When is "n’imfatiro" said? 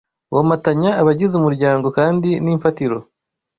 2.43-2.97